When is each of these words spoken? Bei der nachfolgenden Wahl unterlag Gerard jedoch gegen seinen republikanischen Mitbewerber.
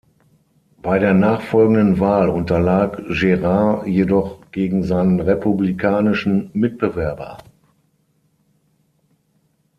Bei 0.81 0.97
der 0.97 1.13
nachfolgenden 1.13 1.99
Wahl 1.99 2.27
unterlag 2.29 3.03
Gerard 3.09 3.85
jedoch 3.85 4.49
gegen 4.51 4.83
seinen 4.83 5.19
republikanischen 5.19 6.49
Mitbewerber. 6.53 7.37